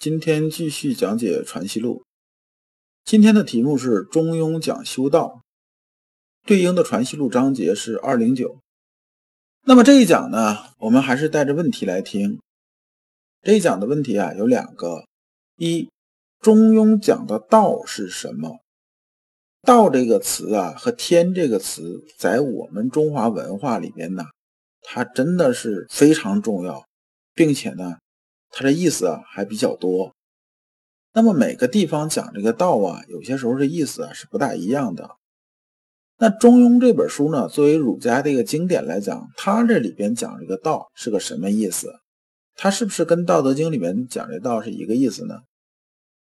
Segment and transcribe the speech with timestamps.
[0.00, 2.02] 今天继续讲解《传习录》，
[3.04, 5.42] 今天的题目是《中庸讲修道》，
[6.46, 8.60] 对应的《传习录》章节是二零九。
[9.64, 12.38] 那么这一讲呢，我们还是带着问题来听。
[13.42, 15.04] 这一讲的问题啊有两个：
[15.56, 15.90] 一，
[16.38, 18.60] 中庸讲的道是什么？
[19.62, 24.22] 道这个词啊和天这个词，在我们中华文化里边呢，
[24.80, 26.86] 它真的是非常重要，
[27.34, 27.98] 并且呢。
[28.50, 30.14] 它这意思啊还比较多，
[31.12, 35.16] 那么每个地方讲这个道啊，有些时候这意思啊是不大一样的。
[36.20, 42.00] 那《中庸》这本书呢，作为儒家的一个经典来讲，它这里边讲这个道是个什么意思？
[42.56, 45.42] 它是不是跟《道德经》里面讲这道是一个意思呢？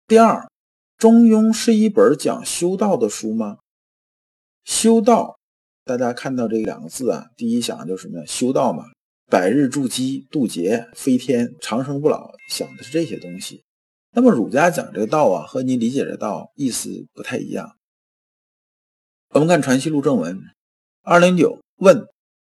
[0.08, 0.40] 第二，
[0.96, 3.58] 《中庸》是一本讲修道的书吗？
[4.64, 5.38] 修道，
[5.84, 8.26] 大家看到这两个字啊，第一想就是什么？
[8.26, 8.84] 修道嘛。
[9.30, 13.62] 百日筑基、渡劫、飞天、长生不老，想的是这些东西。
[14.12, 17.76] 那么儒家讲这个道啊，和你理解的道意思不太一样。
[19.34, 20.40] 我们看《传习录》正文，
[21.02, 22.06] 二零九问：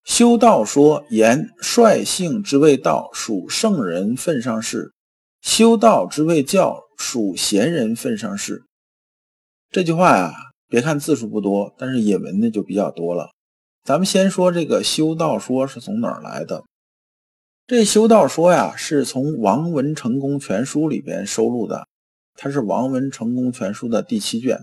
[0.04, 4.92] 修道说言率性之谓道，属圣人份上事；
[5.40, 8.62] 修道之谓教，属贤人份上事。
[9.70, 10.32] 这句话呀，
[10.68, 13.30] 别看字数不多，但是引文呢就比较多了。
[13.90, 16.62] 咱们先说这个修道说是从哪儿来的？
[17.66, 21.88] 这修道说呀，是从《王文成功全书》里边收录的，
[22.34, 24.58] 它是《王文成功全书》的第七卷。《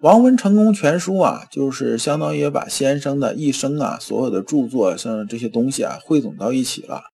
[0.00, 7.04] 王文成功全书》啊，就是相当于把先生的一生啊，所有的著作像这些东西啊，汇总到一起了，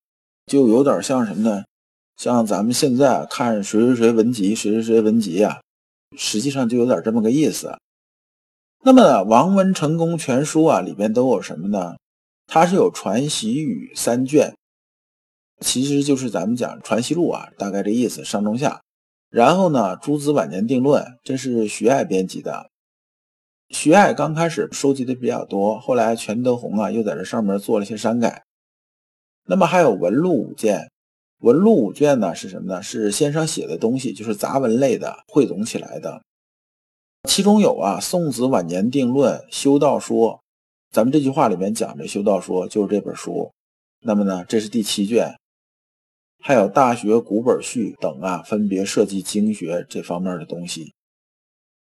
[0.45, 1.63] 就有点像什么呢？
[2.17, 5.61] 像咱们现在看谁谁谁文集，谁谁谁文集啊，
[6.17, 7.73] 实际上就有点这么个意思。
[8.83, 11.97] 那么《王文成功全书》啊，里边都有什么呢？
[12.45, 14.55] 它是有《传习语》三卷，
[15.59, 18.81] 其实就是咱们讲《传习录》啊，大概这意思，上中下。
[19.29, 22.69] 然后呢，《诸子晚年定论》，这是徐爱编辑的。
[23.69, 28.43] 徐爱刚开始收集的比较多，后来全德宏啊又在这上面做了些删改。
[29.45, 30.79] 那么还有《文录》五卷，
[31.39, 32.81] 《文录》五卷呢是什么呢？
[32.81, 36.21] 是先生写的东西，就是杂文类的，汇总起来的。
[37.23, 40.33] 其中有啊，《宋子晚年定论》《修道说》，
[40.91, 43.51] 咱们这句话里面讲的《修道说》就是这本书。
[43.99, 45.35] 那么呢，这是第七卷，
[46.39, 50.93] 还有《大学古本序》等啊，分别涉及经学这方面的东西。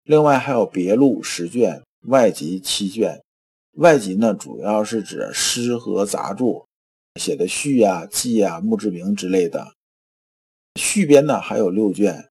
[0.04, 3.22] 另外还有《别录》十卷，外集七卷。
[3.74, 6.66] 外集呢，主要是指诗和杂著
[7.20, 9.74] 写的序啊、记啊、墓志铭之类的。
[10.76, 12.29] 续编呢，还有六卷。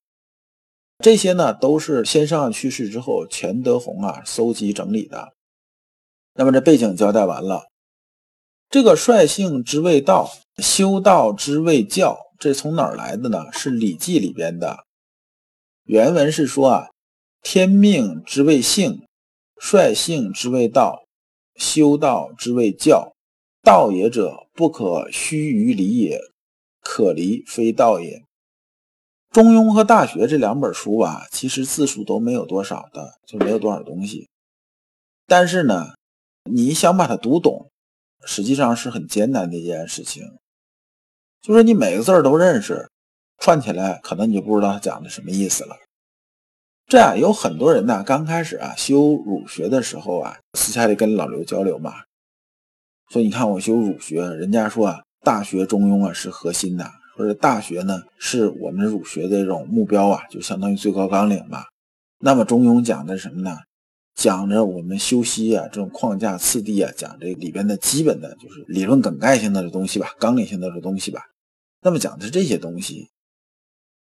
[0.98, 5.32] 这些呢，都是先生去世之后，钱德洪啊搜集整理的。
[6.34, 7.68] 那么这背景交代完了，
[8.68, 10.30] 这个率性之谓道，
[10.62, 13.46] 修道之谓教，这从哪儿来的呢？
[13.52, 14.84] 是《礼记》里边的。
[15.84, 16.90] 原文是说啊，
[17.42, 19.02] 天命之谓性，
[19.56, 21.04] 率性之谓道，
[21.54, 23.12] 修道之谓教。
[23.62, 26.20] 道也者，不可虚于离也，
[26.80, 28.24] 可离非道也。
[29.30, 34.28] 中庸和大学这两本书啊，其实字数都没有多少的，就没有多少东西。
[35.26, 35.94] 但是呢，
[36.50, 37.70] 你想把它读懂，
[38.24, 40.22] 实际上是很艰难的一件事情。
[41.42, 42.88] 就是你每个字都认识，
[43.38, 45.76] 串起来，可能你就不知道他讲的什么意思了。
[46.86, 51.92] 这样有很多人呢，刚开始啊修儒学的时候啊，私下里跟老刘交流嘛，
[53.10, 56.90] 说你看我修儒学，人家说啊，大学、中庸啊是核心的。
[57.18, 61.64] 或者大学呢，是我们儒学的这种目标啊，就相当于最高纲领吧。
[62.20, 63.58] 那么中庸讲的什么呢？
[64.14, 71.20] 讲着我们修习啊，这种框架次第啊，讲这里边的基本的就是理论梗概性的这东西吧，纲领性的这东西吧。
[71.82, 73.08] 那么讲的是这些东西。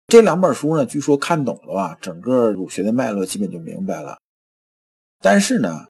[0.08, 4.18] 这两本书呢，据说看懂了吧，整个儒学的脉络基本就明白了。
[5.22, 5.86] 但是呢，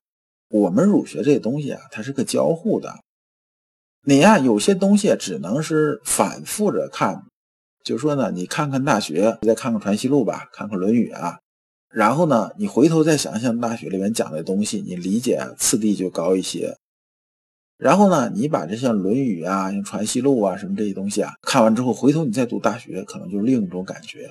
[0.48, 2.94] 我们儒学这些东西啊，它是个交互的。
[4.08, 7.24] 你呀，有些东西只能是反复着看，
[7.82, 11.40] 就说呢，你看看《大学》，你再看看《传习录》吧，看看《论语》啊，
[11.90, 16.76] 然后呢，你回头再想想《大学》里面讲的东西，你理解次第就高一些。
[17.78, 24.30] 然后呢，你把这像《论语》啊、像《传习录》啊什么这些东西啊看完之后，回头你再读《大学》，可能就另一种感觉。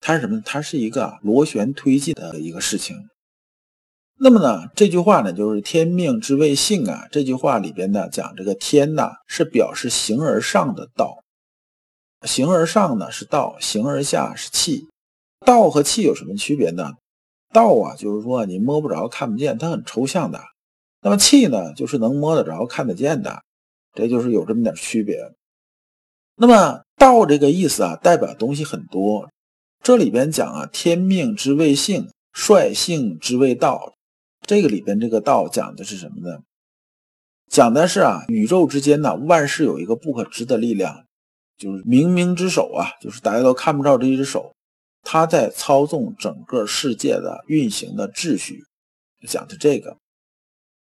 [0.00, 0.40] 它是什么？
[0.46, 2.96] 它是一个螺旋推进的一个事情。
[4.22, 7.08] 那么呢，这句话呢，就是“天命之谓性”啊。
[7.10, 11.24] 这句话里边呢，讲这个天呐，是表示形而上的道，
[12.26, 14.88] 形而上呢是道，形而下是气。
[15.46, 16.92] 道和气有什么区别呢？
[17.50, 20.38] 道啊，就是说你摸不着、看不见，它很抽象的。
[21.00, 23.42] 那么气呢，就是能摸得着、看得见的，
[23.94, 25.16] 这就是有这么点区别。
[26.36, 29.30] 那么道这个意思啊，代表东西很多。
[29.82, 33.94] 这里边讲啊，天命之谓性，率性之谓道。
[34.50, 36.38] 这个里边这个道讲的是什么呢？
[37.48, 41.04] 讲的是啊，宇宙之间呢，万事有一个不可知的力量，
[41.56, 44.52] 就是冥冥之手啊，就是大家都看不着这一只手，
[45.04, 48.64] 它在操纵整个世界的运行的秩序，
[49.28, 49.98] 讲的这个。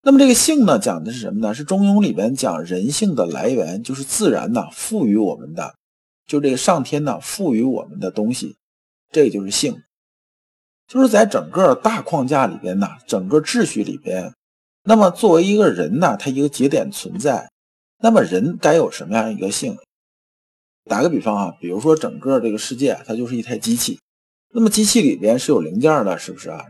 [0.01, 1.53] 那么这个性呢，讲的是什么呢？
[1.53, 5.75] 是中庸里边讲人性的来源，就是自然呢赋予我们的，
[6.25, 8.57] 就这个上天呢赋予我们的东西，
[9.11, 9.79] 这就是性。
[10.93, 14.31] 就是在整个大框架里边呢，整个秩序里边，
[14.83, 17.49] 那么作为一个人呢，他一个节点存在，
[18.03, 19.75] 那么人该有什么样一个性？
[20.85, 23.97] 打个比方啊，比如说整个这个世界它就是一台机器，
[24.53, 26.63] 那么机器里边是有零件的，是不是啊？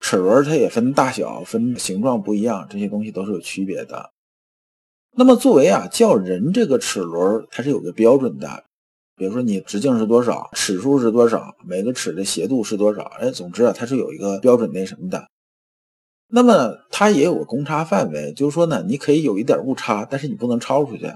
[0.00, 4.10] 齿轮它也分大小、分形状不一样，这些东西都是有区别的。
[5.14, 8.64] 那么作为啊叫人这个齿轮，它是有个标准的，
[9.18, 15.28] 比如说你直径是多少，尺数是多少，每个齿的斜度是多少，哎，总之啊它是有一个标准那什么的。
[16.28, 21.12] 那么它也有个公差范围，就是说呢，你可以有一点误差，但是你不能超出去，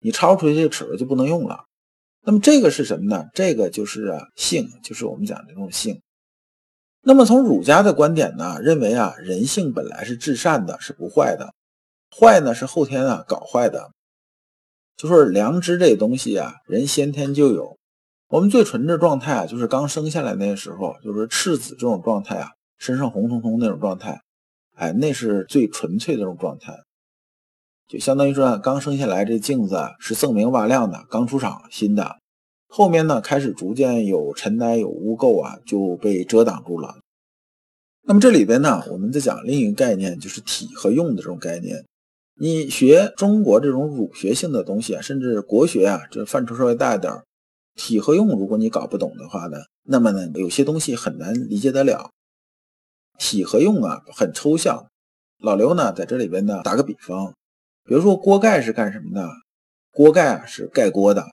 [0.00, 1.64] 你超出去这个齿轮就不能用了。
[2.22, 3.24] 那么这个是什么呢？
[3.34, 6.00] 这个就是性，就是我们讲的这种性。
[7.02, 11.54] 那么从儒家的观点呢，认为啊，人性本来是至善的，是不坏的，
[12.14, 13.90] 坏呢是后天啊搞坏的。
[15.00, 17.78] 就说良知这东西啊，人先天就有。
[18.28, 24.20] 我们最纯的状态啊，就是刚生下来那时候，就是赤子这种状态啊，身上红彤彤那种状态，
[24.76, 26.74] 哎，那是最纯粹的这种状态。
[27.88, 32.18] 就相当于说，刚生下来这镜子是锃明瓦亮的，刚出厂新的。
[32.68, 36.98] 后面呢，开始逐渐有尘埃、有污垢啊，就被遮挡住了。
[38.02, 41.86] 那么这里边呢，我们在讲另一个概念，就是体和用的这种概念。
[42.42, 47.12] 你学中国这种儒学性的东西啊，甚至国学啊，这范畴稍微大一点，
[47.74, 52.10] 体和用，如果你搞不懂的话呢，那么呢，有些东西很难理解得了。
[53.18, 54.86] 体和用啊，很抽象。
[55.36, 57.34] 老刘呢，在这里边呢，打个比方，
[57.84, 59.28] 比如说锅盖是干什么的？
[59.92, 61.26] 锅盖啊，是盖锅的。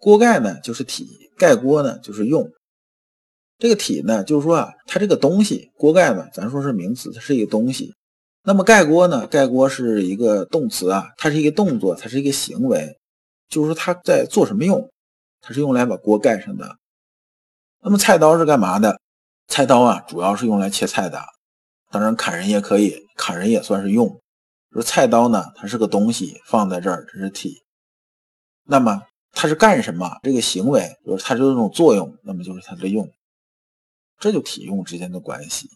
[0.00, 2.50] 锅盖呢就是体，盖锅呢就是用。
[3.56, 7.94] 这个体呢，就是说啊，它这个东西，锅盖呢，咱说是名词，它是一个东西。
[8.42, 12.98] 那么盖锅呢，盖锅是一个动词啊，它是一个动作，它是一个行为，
[13.48, 14.90] 就是说它在做什么用？
[15.40, 16.76] 它是用来把锅盖上的。
[17.80, 19.00] 那么菜刀是干嘛的？
[19.48, 21.22] 菜刀啊，主要是用来切菜的，
[21.90, 24.20] 当然砍人也可以，砍人也算是用。
[24.72, 27.62] 说菜刀呢，它是个东西，放在这儿，这是体。
[28.64, 29.02] 那么。
[29.34, 30.18] 它是干什么？
[30.22, 33.10] 这个行为就是它这种作用，那么就是它的用，
[34.18, 35.70] 这就体用之间的关系。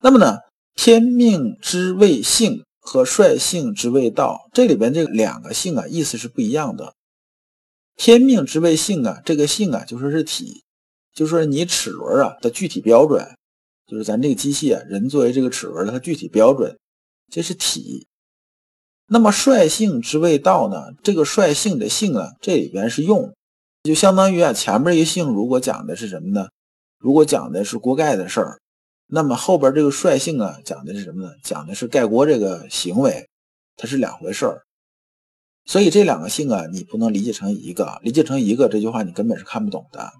[0.00, 0.38] 那么呢，
[0.74, 6.94] 天命之谓性和率性之谓道，这里边这两个性啊，意思是不一样的。
[7.96, 10.64] 天命之谓性啊，这个性啊，就说是体，
[11.14, 13.36] 就说你齿轮啊的具体标准，
[13.86, 16.76] 就是咱这个机器啊，人作为这个齿轮的它具体标准，
[17.30, 18.06] 这是体。
[19.08, 20.94] 那么率性之谓道呢？
[21.02, 23.34] 这个率性的性啊，这里边是用，
[23.82, 26.48] 就相当于啊前面一个性如果讲的是什么呢？
[26.98, 28.58] 如果讲的是锅盖的事儿，
[29.14, 31.34] 那么后边这个率性啊讲的是什么呢？
[31.42, 33.28] 讲的是盖锅这个行为，
[33.76, 34.62] 它是两回事儿。
[35.66, 40.14] 所以这两个性啊，你不能理解成一个，理解成一个这句话你根本是看不懂的。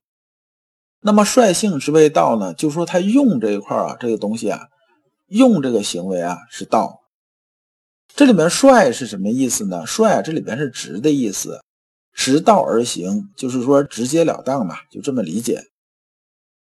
[1.00, 4.68] 那么率性之谓道呢，就说他用这一块啊，这个东西啊，
[5.28, 7.00] 用这个行为啊是道。
[8.14, 9.86] 这里面率是什么意思呢？
[9.86, 11.62] 率，这里边是直的意思，
[12.12, 15.64] 直道而行，就是说直截了当嘛，就这么理解。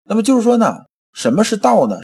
[0.03, 2.01] 那么就是说呢，什么是道呢？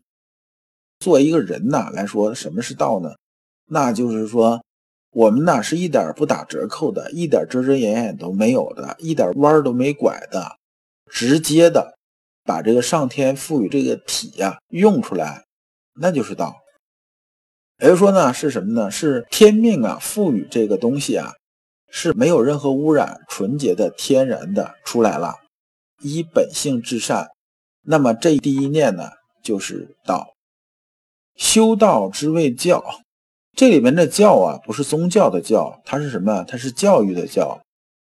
[1.03, 3.11] 作为一个人呐来说，什么是道呢？
[3.67, 4.63] 那就是说，
[5.11, 10.57] 我们呢是一点不打折扣的，一点遮遮掩掩都没有的，一点弯都没拐的，
[11.11, 11.99] 直接的
[12.45, 15.45] 把这个上天赋予这个体呀用出来，
[16.01, 16.55] 那就是道。
[17.81, 18.89] 也就说呢，是什么呢？
[18.89, 21.33] 是天命啊，赋予这个东西啊，
[21.91, 25.35] 是没有任何污染、纯洁的、天然的出来了，
[26.01, 27.27] 以本性至善。
[27.85, 29.11] 那么这第一念呢，
[29.43, 30.32] 就是道。
[31.37, 32.83] 修道之谓教，
[33.57, 36.45] 这里面的教啊，不是宗教的教，它是什么？
[36.47, 37.61] 它是教育的教。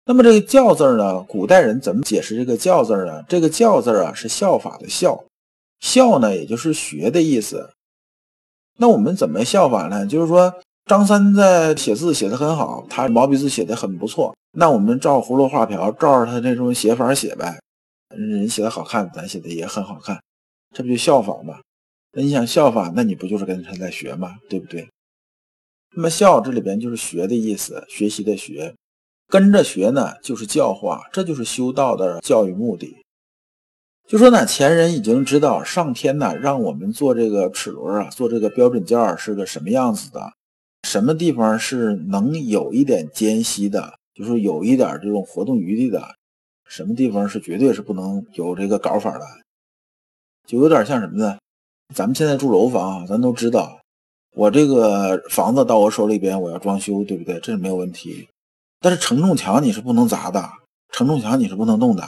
[0.06, 3.24] 那么这个教字呢，古代人怎么解释这个教字呢？
[3.28, 5.24] 这个教字啊，是效法的效，
[5.80, 7.70] 效呢，也就是学的意思。
[8.78, 10.06] 那我们怎么效法呢？
[10.06, 10.54] 就是说，
[10.86, 14.36] 张三在写字写得很好，他毛笔字写得很不错。
[14.58, 17.58] 那我们照葫芦画瓢，照着他那种写法写呗。
[18.10, 20.22] 人写的好看，咱写的也很好看，
[20.76, 21.60] 这不就效仿吗？
[22.16, 24.38] 那你想效法，那你不就是跟他在学吗？
[24.48, 24.88] 对不对？
[25.96, 28.76] 那么效这里边就是学的意思，学习的学，
[29.28, 32.98] 跟着学呢就是教化，这就是修道的教育目的。
[34.08, 40.34] 就说呢，前人已经知道上天呢让我们做这个齿轮啊，做这个标准件是个什么样子的，
[40.88, 46.16] 什么地方是能有一点间隙的，就是有一点这种活动余地的，
[46.68, 49.26] 什么地方是绝对是不能有这个搞法的，
[50.46, 51.38] 就有点像什么呢？
[51.94, 53.80] 咱们现在住楼房，咱都知道。
[54.36, 57.40] 我这个房子到我手里边，我要装修，对不对？
[57.40, 58.28] 这是没有问题。
[58.80, 60.50] 但是承重墙你是不能砸的，
[60.92, 62.08] 承重墙你是不能动的，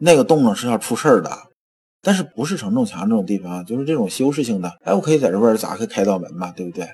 [0.00, 1.30] 那个动了是要出事儿的。
[2.02, 6.88] 但是不是承重墙这种地方，就是这种修饰性的，哎，我可以在这边砸开开道门嘛，对不对？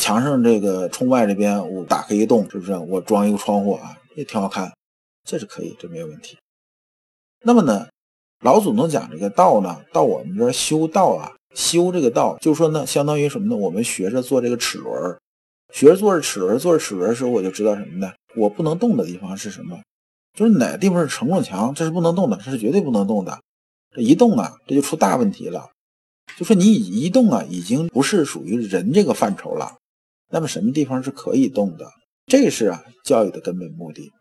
[0.00, 2.76] 墙上这个冲外这边我打开一洞，是不是？
[2.76, 4.72] 我装一个窗户啊，也挺好看，
[5.24, 6.36] 这是可以，这没有问题。
[7.42, 7.86] 那么呢，
[8.40, 11.32] 老祖宗讲这个道呢，到我们这儿修道啊。
[11.54, 13.56] 修这个道，就是说呢，相当于什么呢？
[13.56, 15.18] 我们学着做这个齿轮，
[15.72, 18.12] 学着做着齿轮，做着齿轮的时候，我就知道什么呢？
[18.36, 19.80] 我不能动的地方是什么？
[20.38, 23.40] 就是哪个地方是承重墙，这是不能动的，这是绝对不能动的。
[23.92, 25.68] 这一动啊，这就出大问题了。
[26.38, 29.76] 就说你一动啊，已经不是属于人这个范畴了。
[30.30, 31.86] 那么什么地方是可以动的？
[32.26, 34.12] 这是啊，教育的根本目的。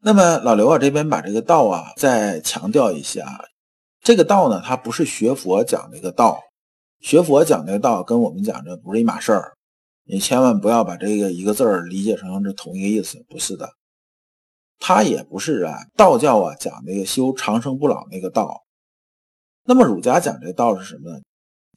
[0.00, 3.44] 那么老刘啊，这边把这个道啊再强调一下。
[4.04, 6.38] 这个道呢，它不是学佛讲那个道，
[7.00, 9.54] 学佛讲那个道跟我们讲的不是一码事儿，
[10.04, 13.72] 你千万不要把这个一个字儿理解成这同一个意思，不是的。
[14.78, 18.64] 它也不是啊，道教啊讲那个修长生不老那个道。
[19.64, 21.20] 那么儒家讲这道是什么呢？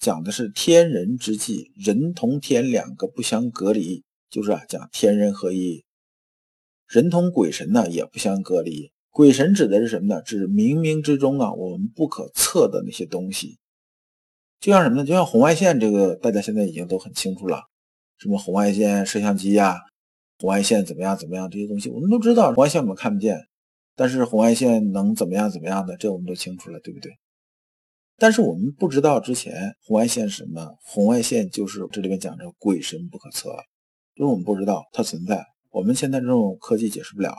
[0.01, 5.85] 讲的是天人之际，人同天两个不相隔离，就是啊讲天人合一，
[6.87, 8.91] 人同鬼神呢也不相隔离。
[9.17, 10.21] 鬼神指的是什么呢？
[10.21, 13.57] 指冥冥之中啊，我们不可测的那些东西，
[14.59, 15.03] 就像什么呢？
[15.03, 17.63] 就像红外线这个，大家现在已经都很清楚了。
[18.19, 19.79] 什么红外线摄像机呀，
[20.37, 22.53] 红外线怎么样怎么样这些东西，我们都知道。
[22.53, 23.39] 红外线我们看不见，
[23.95, 27.11] 但是红外线能怎么样怎么样的，这我们都清楚了，对不对？
[28.17, 30.75] 但是我们不知道之前红外线是什么？
[30.83, 33.49] 红外线就是这里面讲着鬼神不可测，
[34.13, 37.33] 就是我们不知道它存在，我们现在这种科技解释不了。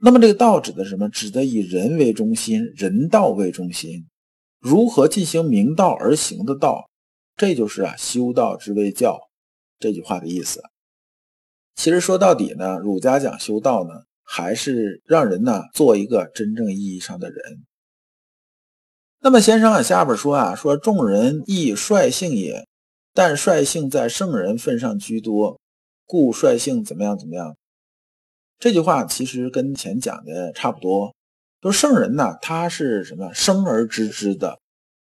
[0.00, 1.08] 那么这个道指的什么？
[1.08, 4.06] 指的以人为中心，人道为中心，
[4.60, 6.88] 如何进行明道而行的道，
[7.36, 9.18] 这就是啊修道之谓教
[9.80, 10.62] 这句话的意思。
[11.74, 13.90] 其实说到底呢，儒家讲修道呢，
[14.22, 17.64] 还是让人呢做一个真正意义上的人。
[19.20, 22.64] 那么先生啊下边说啊，说众人亦率性也，
[23.12, 25.60] 但率性在圣人份上居多，
[26.06, 27.56] 故率性怎么样怎么样。
[28.58, 31.14] 这句话其实跟前讲的差不多，
[31.60, 34.58] 就圣人呢，他是什么生而知之的，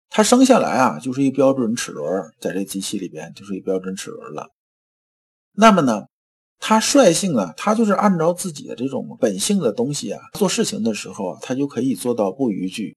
[0.10, 2.06] 他生下来啊就是一标准齿轮，
[2.40, 4.52] 在这机器里边就是一标准齿轮了。
[5.54, 6.04] 那么呢，
[6.60, 12.96] 他率性啊，他就是按照自己的这种本性的东西啊，做事情的时候啊，他就可以做到不逾矩。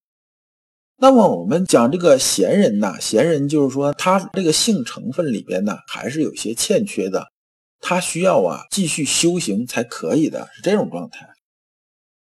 [0.99, 7.26] 那么我们讲这个贤人呐，贤人就是说他这个性成分里边呢，还是有些欠缺的。
[7.80, 11.28] 他需要啊继续修行才可以的，是这种状态。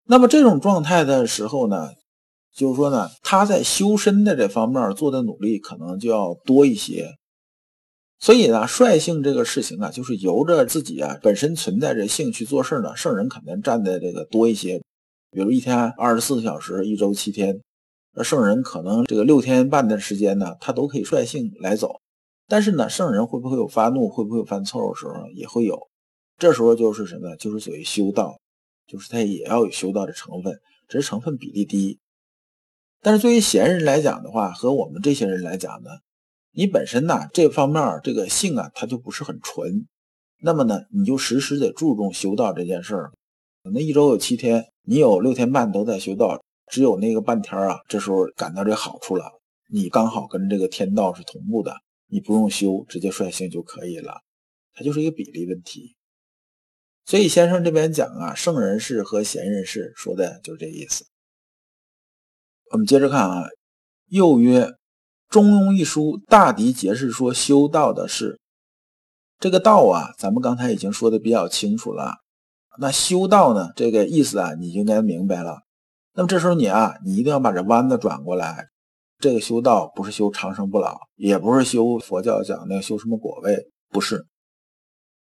[0.07, 1.89] 那么这种状态的时候呢，
[2.53, 7.15] 就是说呢，他在修身的这方面做的努力可能就要多一些。
[8.19, 14.81] 所以呢，率性这个事情啊，就是由着自己啊本身存在着性去做事呢，圣人肯定占的这个多一些。
[15.31, 17.59] 比如一天二十四个小时，一周七天，
[18.13, 21.99] 而圣人可能这个六天半的时间呢，他都可以率性来走。
[22.47, 25.13] 但是呢，圣人会不会有发怒，会不会有犯错误的时候？
[25.33, 25.89] 也会有，
[26.37, 27.35] 这时候就是什么？
[27.37, 28.39] 就是所谓修道，
[28.85, 31.99] 就是他也要有修道的成分，只是成分比例低。
[33.01, 35.89] 但是作为贤人来讲的话，和我们这些人来讲呢，
[36.51, 39.87] 你本身呢这方面这个性啊，它就不是很纯。
[40.41, 43.11] 那么呢，你就时时得注重修道这件事儿。
[43.73, 49.25] 那一周有七天，你有六天半都在修道，只有那个半天啊，这时候感到这好处了，
[49.71, 51.75] 你刚好跟这个天道是同步的。
[52.07, 54.21] 你不用修，直接率性就可以了，
[54.73, 55.95] 它就是一个比例问题。
[57.05, 61.05] 所以先生这边讲啊，圣人士和贤人士说的就是这意思。
[62.71, 63.43] 我们接着看啊，
[64.07, 64.65] 又曰
[65.29, 68.39] 《中庸》一书大抵解释说修道的事，
[69.39, 72.15] 这个道啊，咱们刚才已经说的比较清楚了。
[72.79, 75.61] 那修道呢，这个意思啊，你应该明白了。
[76.13, 78.67] 那么这时候你啊，你一定要把这弯子转过来。
[79.17, 84.27] 这个修道不是修长生不老，也不是修佛教讲那个修什么果位，不是。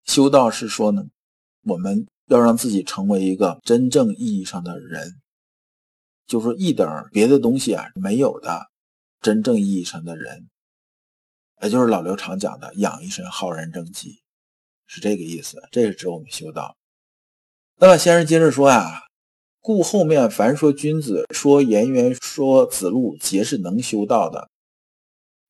[0.05, 1.03] 修道是说呢，
[1.65, 5.21] 我们要让自己成为一个真正意义上的人，
[6.27, 8.69] 就是一点别的东西啊没有的
[9.21, 10.49] 真正意义上的人，
[11.63, 14.23] 也就是老刘常讲的养一身浩然正气，
[14.87, 15.61] 是这个意思。
[15.73, 16.77] 这是指我们修道。
[17.77, 19.08] 那么先生接着说呀。
[19.61, 24.49] 故后面凡说君子，说颜渊，说子路，皆是能修道的。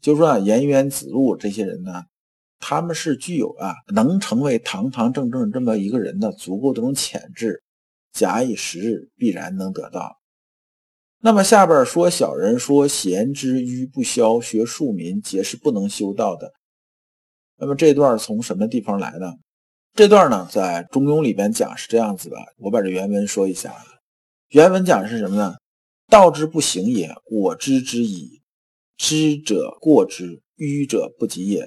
[0.00, 2.04] 就说啊，颜渊、子路这些人呢，
[2.58, 7.62] 他们是具有啊，能成为堂堂正正这么一个人的足够这种潜质，
[8.12, 10.16] 假以时日，必然能得到。
[11.20, 16.52] 那么下边说小人说贤之愚不肖，学庶民，皆是不能修道的。
[17.56, 19.32] 那么这段从什么地方来呢？
[19.94, 23.74] 这段呢，在《中庸》里边讲是这样子的，我把这原文说一下。
[24.50, 25.56] 原文讲的是什么呢？
[26.08, 28.40] 道之不行也，我知之矣。
[28.96, 31.66] 知者过之，愚者不及也。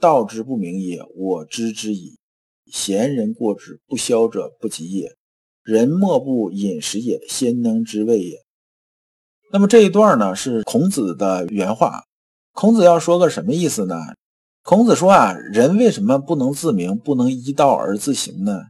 [0.00, 2.18] 道之不明也，我知之矣。
[2.66, 5.14] 贤人过之，不肖者不及也。
[5.62, 8.38] 人莫不饮食也，先能知味也。
[9.52, 12.02] 那么这一段呢，是孔子的原话。
[12.52, 13.94] 孔子要说个什么意思呢？
[14.64, 18.64] 孔子说啊，人为什么不能自明，不能依道而自行呢？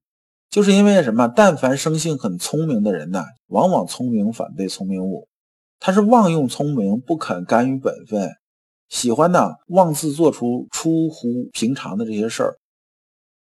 [0.51, 1.29] 就是因为什么？
[1.29, 5.29] 但凡生性很聪明的人呢，往往聪明反被聪明误。
[5.79, 8.31] 他是妄用聪明，不肯甘于本分，
[8.89, 12.57] 喜欢呢妄自做出出乎平常的这些事儿。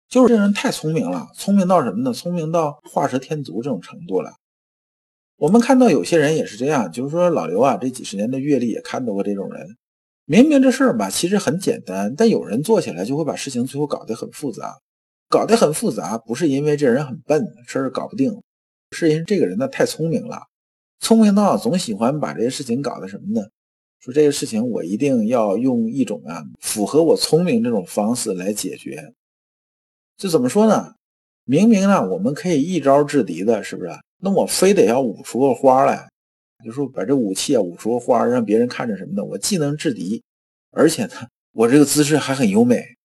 [0.08, 2.12] 就是这人太聪明了，聪明到什么呢？
[2.12, 4.32] 聪明到画蛇添足这种程度了。
[5.36, 9.76] 我们看到有些人也是这样，就是说老刘啊，这几十年的阅历也看到过这种人。
[10.24, 14.78] 明明这事儿吧，其实很简单，但有人做起来就会把事情最后搞得很复杂。
[15.28, 18.42] 搞得很复杂，不是因为这人很笨，事儿搞不定，
[18.92, 20.46] 是因为这个人呢太聪明了，
[21.00, 23.46] 聪明到总喜欢把这些事情搞得什么呢？
[24.00, 29.12] 说这个事情我一定要用一种啊符合我聪明这种方式来解决。
[30.16, 30.94] 这怎么说呢？
[31.44, 33.90] 明明呢我们可以一招制敌的，是不是？
[34.20, 36.08] 那我非得要舞出个花来，
[36.64, 39.24] 就说把这武器啊舞出个花，让别人看着什么呢？
[39.24, 40.22] 我既能制敌，
[40.70, 41.14] 而且呢
[41.52, 42.97] 我这个姿势还很优美。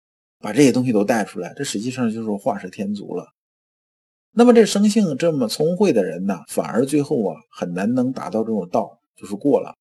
[0.43, 3.27] 把这些东西都带出来，这实际上就是画蛇添足了。
[4.33, 9.73] 那么这生性这么聪慧的人呢，反而最后啊很难能达到这种道，就是过了。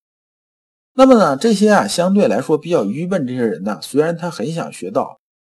[0.95, 5.19] 那么呢，这些啊相对来说比较愚笨这些人呢，虽然他很想学道，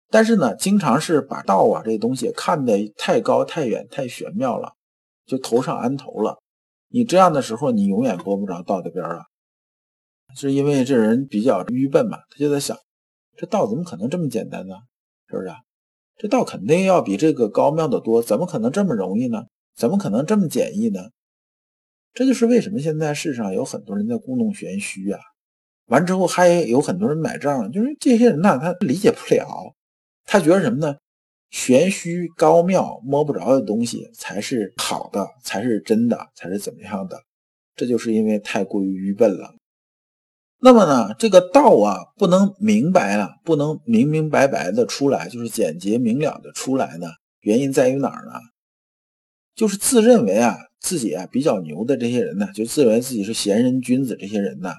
[0.10, 4.72] 但是呢，经常是把道啊这东西看得太高太远太玄妙了，
[5.26, 6.40] 就头上安头了。
[6.88, 9.26] 你这样的时候，你永远摸不着道的边儿啊，
[10.34, 12.78] 是因为这人比较愚笨嘛，他就在想，
[13.36, 14.76] 这道怎么可能这么简单呢？
[15.34, 15.50] 是不是？
[16.16, 19.44] 这道肯定要比这个高妙的多，怎么可能这么容易呢？
[19.76, 21.02] 怎么可能这么简易呢？
[22.14, 25.20] 这就是为什么现在世上有很多人在故弄玄虚啊。
[25.88, 29.74] 完之后还有很多人买账，就是这些人呢，他理解不了，
[30.26, 30.96] 他觉得什么呢？
[31.50, 37.20] 玄虚高妙摸不着的东西才是好的，才是真的，才是怎么样的？
[37.76, 39.56] 这就是因为太过于愚笨了。
[40.66, 47.08] 那么呢，这个道啊，不能明白啊，不能明明白白的出来，就是简洁明了的出来呢。
[47.42, 48.32] 原因在于哪儿呢？
[49.56, 54.72] 就是自认为啊自己啊比较牛的这些人呢，就自认为自己是贤人君子这些人呢，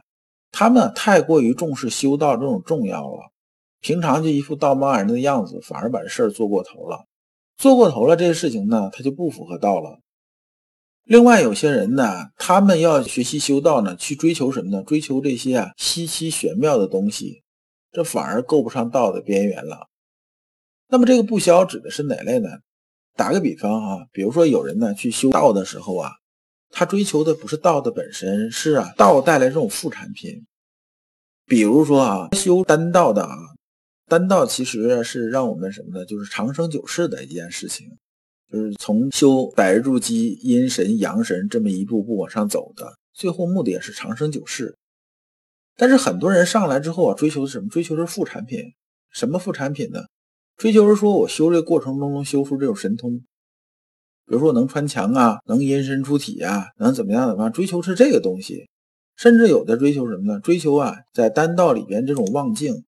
[0.53, 3.31] 他们太过于重视修道这种重要了，
[3.83, 7.05] 平常就一副道貌岸然的样子，反而把这事儿做过头了。
[7.59, 9.99] 做过头了，这些事情呢，他就不符合道了。
[11.05, 14.83] 另外有些人呢，他们要学习修道呢，去追求什么呢？
[14.83, 17.43] 追求这些啊稀奇玄妙的东西，
[17.93, 19.89] 这反而够不上道的边缘了。
[20.89, 22.49] 那么这个不消指的是哪类呢？
[23.17, 26.11] 打个比方啊，比如说有人呢去修道的时候啊，
[26.71, 30.47] 他追求的不是道的本身，是啊道带来这种副产品。
[31.47, 33.37] 比如说啊，修丹道的啊，
[34.07, 36.07] 丹道其实是让我们什么呢？
[36.07, 37.87] 就是长生久世的一件事情。
[38.51, 44.77] 就是从修百日筑基、阴神阳神这么一步步往上走的，最后目的也是长生久世。
[45.77, 47.69] 但是很多人上来之后啊，追求的什么？
[47.69, 48.61] 追求是副产品。
[49.11, 50.01] 什么副产品呢？
[50.57, 53.19] 追求是说我修这个过程中能修出这种神通，
[54.27, 57.53] 比如说能穿墙啊，能阴身出体啊，能怎么样怎么样？
[57.53, 58.69] 追求是这个东西。
[59.17, 60.41] 甚至有的追求什么呢？
[60.41, 62.85] 追求啊，在丹道里边这种望境。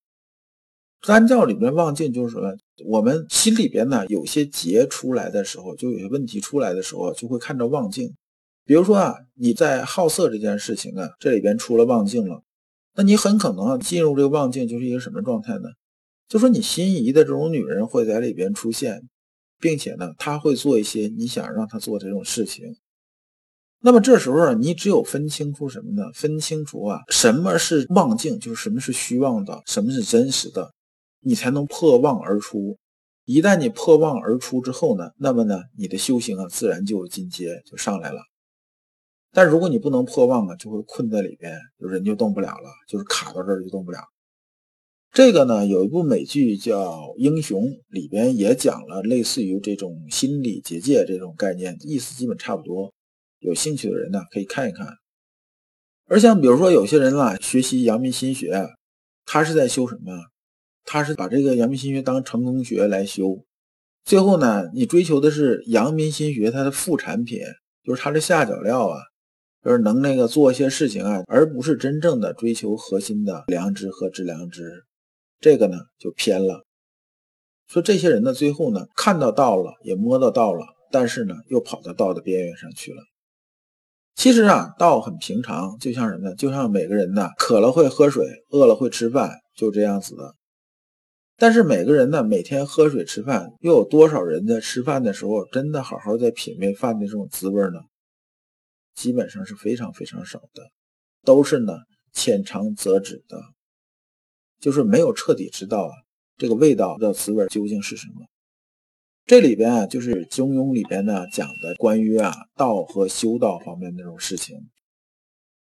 [1.02, 2.56] 丹教里面望境就是什么？
[2.84, 8.14] 我们心里边呢有些结出来的时候，就有些问题出来的时候，就会看着望境。
[8.64, 12.42] 比如说啊，你在好色这件事情啊，这里边出了望境了，
[12.94, 15.68] 那你很可能啊进入这个望境就是一个什么状态呢？
[16.28, 19.00] 就说你心仪的这种女人会在里边出现，
[19.60, 22.76] 并且呢，她会做一些你想让她做这种事情。
[23.80, 26.10] 那么这时候啊，你只有分清楚什么呢？
[26.12, 30.72] 分清楚啊，什么是妄境，就是什么是虚妄的，什么是真实的，
[31.26, 32.78] 你才能破妄而出。
[33.24, 38.20] 一旦你破妄而出之后呢，那么呢，你的修行啊，自然就进阶，就上来了。
[39.32, 43.98] 但如果你不能破妄啊，就会困在里边，人就动不了了，就是卡到这儿就动不了。
[45.10, 52.94] 这个呢，有一部美剧叫《英雄》，里边也讲了类似于这种心理结界这种概念，意思基本差不多。
[53.40, 54.86] 有兴趣的人呢，可以看一看。
[56.06, 58.64] 而像比如说有些人啊，学习阳明心学，
[59.24, 60.12] 他是在修什么？
[60.86, 63.44] 他是把这个阳明心学当成功学来修。
[64.04, 67.40] 最后呢，你追求的是阳明心学它的副产品，
[67.84, 69.00] 就是它的下脚料啊，
[69.64, 74.84] 就是能那个做一些事情啊，而不是真正的追求核心的良知和致良知。
[75.40, 76.64] 这个呢就偏了。
[77.66, 83.02] 说这些人呢，最后呢看到道了，也摸到道了，但是呢又跑到道的边缘上去了。
[84.14, 86.34] 其实啊，道很平常，就像什么呢？
[86.36, 90.32] 就像每个人呢，渴了会喝水，饿了会吃饭，就这样子的。
[91.38, 97.80] 但是每个人呢，每天喝水吃饭，又有多少人在吃饭的时候真的好好在品味饭的这种滋味呢？
[98.94, 100.70] 基本上是非常非常少的，
[101.22, 101.74] 都是呢
[102.12, 103.38] 浅尝辄止的，
[104.58, 105.92] 就是没有彻底知道啊
[106.38, 108.26] 这个味道的滋味究竟是什么。
[109.26, 114.56] 这里边啊，就是《中庸》里边呢讲的关于啊道和修道方面那种事情。《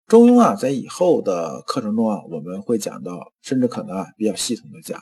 [0.06, 5.02] 中庸》啊，在以后的课程中啊，我们会讲到，甚至可能啊比较系统的讲。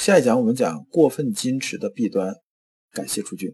[0.00, 2.34] 下一讲我们讲过分矜持的弊端。
[2.90, 3.52] 感谢出军。